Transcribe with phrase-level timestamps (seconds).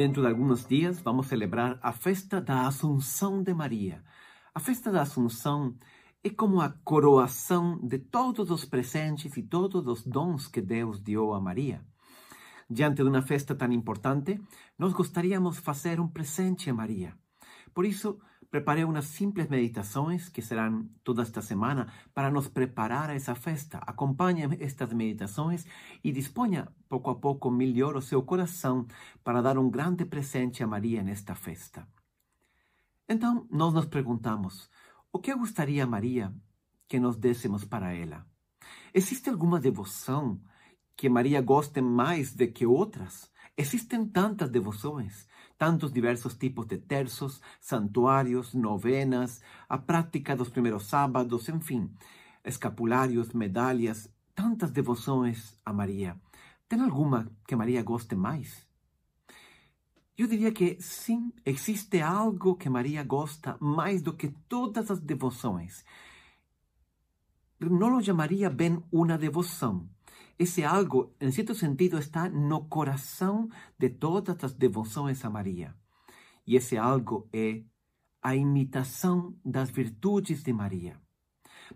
[0.00, 4.02] Dentro de alguns dias vamos celebrar a festa da Assunção de Maria.
[4.54, 5.76] A festa da Assunção
[6.24, 11.34] é como a coroação de todos os presentes e todos os dons que Deus deu
[11.34, 11.84] a Maria.
[12.66, 14.40] Diante de uma festa tão importante,
[14.78, 17.14] nós gostaríamos de fazer um presente a Maria.
[17.74, 18.18] Por isso,
[18.50, 23.78] preparei umas simples meditações que serão toda esta semana para nos preparar a essa festa.
[23.78, 25.64] Acompanhe estas meditações
[26.02, 28.86] e disponha pouco a pouco melhor o seu coração
[29.22, 31.86] para dar um grande presente a Maria nesta festa.
[33.08, 34.68] Então, nós nos perguntamos:
[35.12, 36.34] o que gostaria Maria
[36.88, 38.26] que nós dessemos para ela?
[38.92, 40.40] Existe alguma devoção
[40.96, 43.30] que Maria goste mais do que outras?
[43.56, 45.26] Existem tantas devoções,
[45.60, 51.92] tantos diversos tipos de terços, santuários, novenas, a prática dos primeiros sábados, enfim,
[52.42, 56.18] escapulários, medalhas, tantas devoções a Maria.
[56.66, 58.66] Tem alguma que Maria goste mais?
[60.16, 65.84] Eu diria que sim, existe algo que Maria gosta mais do que todas as devoções.
[67.60, 69.86] Não lo chamaria bem uma devoção,
[70.40, 75.74] esse algo, em certo sentido, está no coração de todas as devoções a Maria.
[76.46, 77.62] E esse algo é
[78.22, 80.98] a imitação das virtudes de Maria.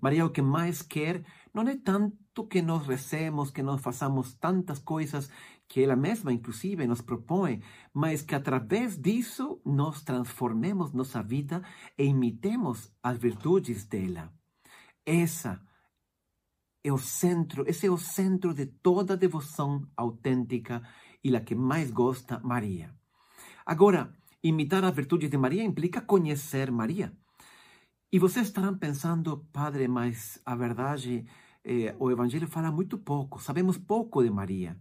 [0.00, 4.78] Maria o que mais quer não é tanto que nós recemos, que nós façamos tantas
[4.78, 5.28] coisas
[5.66, 7.60] que ela mesma, inclusive, nos propõe,
[7.92, 11.62] mas que através disso nós transformemos nossa vida
[11.98, 14.32] e imitemos as virtudes dela.
[15.04, 15.60] Essa
[16.84, 20.82] é o centro, esse é o centro de toda devoção autêntica
[21.22, 22.92] e a que mais gosta Maria.
[23.64, 27.12] Agora, imitar as virtudes de Maria implica conhecer Maria.
[28.10, 31.24] E vocês estarão pensando, padre, mas a verdade,
[31.64, 34.76] eh, o Evangelho fala muito pouco, sabemos pouco de Maria.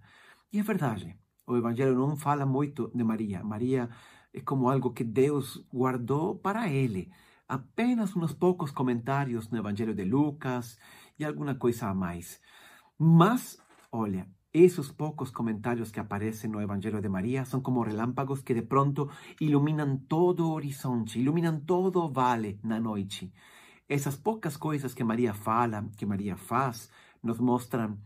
[0.52, 1.16] E é verdade,
[1.48, 3.44] o Evangelho não fala muito de Maria.
[3.44, 3.90] Maria
[4.34, 7.12] é como algo que Deus guardou para ele.
[7.52, 10.80] Apenas uns poucos comentários no Evangelho de Lucas
[11.20, 12.40] e alguma coisa a mais.
[12.98, 13.58] Mas,
[13.92, 18.62] olha, esses poucos comentários que aparecem no Evangelho de Maria são como relâmpagos que de
[18.62, 19.10] pronto
[19.42, 23.34] iluminam todo o horizonte, iluminam todo o vale na noite.
[23.90, 26.90] Essas poucas coisas que Maria fala, que Maria faz,
[27.22, 27.98] nos mostram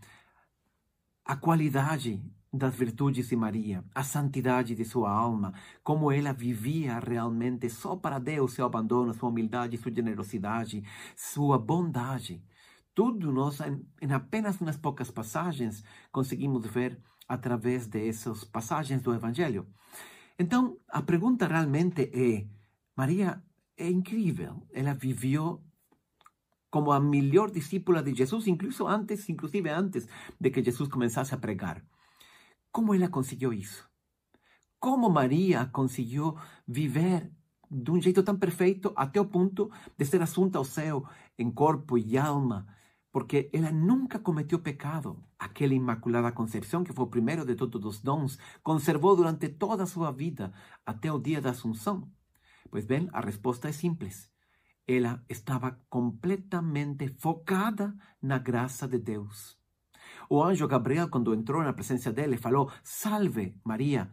[1.23, 2.19] a qualidade
[2.57, 8.19] das virtudes de Maria, a santidade de sua alma, como ela vivia realmente só para
[8.19, 10.83] Deus, seu abandono, sua humildade, sua generosidade,
[11.15, 12.43] sua bondade.
[12.93, 13.59] Tudo nós,
[14.01, 19.67] em apenas umas poucas passagens, conseguimos ver através dessas passagens do Evangelho.
[20.39, 22.47] Então, a pergunta realmente é:
[22.95, 23.43] Maria
[23.77, 25.61] é incrível, ela viveu
[26.69, 30.07] como a melhor discípula de Jesus, incluso antes, inclusive antes
[30.39, 31.81] de que Jesus começasse a pregar.
[32.75, 33.89] Como ela conseguiu isso?
[34.81, 36.37] Como Maria conseguiu
[36.67, 37.31] viver
[37.71, 41.07] de um jeito tão perfeito até o ponto de ser assunta ao céu
[41.39, 42.67] em corpo e alma,
[43.13, 45.23] porque ela nunca cometeu pecado.
[45.39, 49.87] Aquela Imaculada Concepção, que foi o primeiro de todos os dons, conservou durante toda a
[49.87, 50.51] sua vida,
[50.85, 52.11] até o dia da Assunção.
[52.69, 54.29] Pois bem, a resposta é simples.
[54.85, 59.57] Ela estava completamente focada na graça de Deus.
[60.29, 64.09] O anjo Gabriel, quando entrou na presença dele, falou: Salve, Maria.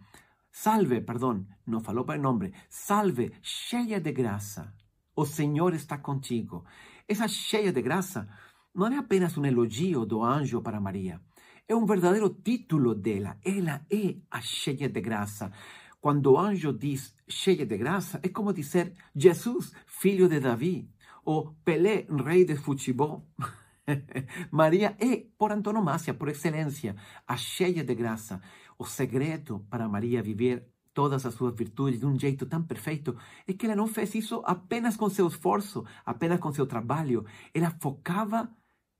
[0.50, 2.52] Salve, perdão, não falou para nome.
[2.68, 4.74] Salve, cheia de graça.
[5.16, 6.64] O Senhor está contigo.
[7.08, 8.28] Essa cheia de graça
[8.74, 11.20] não é apenas um elogio do anjo para Maria.
[11.68, 13.38] É um verdadeiro título dela.
[13.44, 15.52] Ela é a cheia de graça.
[16.00, 20.90] Quando o anjo diz cheia de graça, é como dizer Jesus, filho de Davi,
[21.24, 23.26] ou Pelé, rei de futebol.
[24.50, 28.40] Maria é, por antonomasia, por excelência, a cheia de graça.
[28.78, 33.16] O segredo para Maria viver todas as suas virtudes de um jeito tão perfeito
[33.46, 37.24] é que ela não fez isso apenas com seu esforço, apenas com seu trabalho.
[37.54, 38.50] Ela focava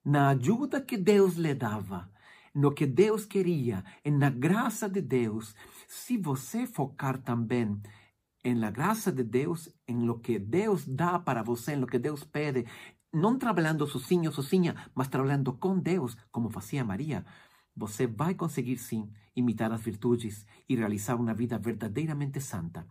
[0.04, 2.10] na ajuda que Deus lhe dava,
[2.54, 5.54] no que Deus queria, na graça de Deus.
[5.86, 7.80] Se você focar também
[8.44, 11.98] em la graça de Deus, em lo que Deus dá para você, em lo que
[11.98, 12.66] Deus pede,
[13.12, 17.24] não trabalhando sozinho, sozinha, mas trabalhando com Deus, como fazia Maria,
[17.76, 22.86] você vai conseguir sim imitar as virtudes e realizar uma vida verdadeiramente santa.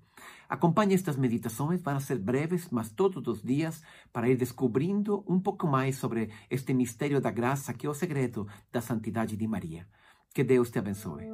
[0.50, 3.82] Acompanhe estas meditações, vão ser breves, mas todos os dias,
[4.12, 8.48] para ir descobrindo um pouco mais sobre este mistério da graça que é o segredo
[8.72, 9.88] da santidade de Maria.
[10.34, 11.26] Que Deus te abençoe.